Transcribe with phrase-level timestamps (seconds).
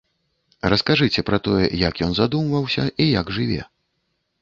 [0.73, 3.61] Раскажыце пра тое, як ён задумваўся і як жыве.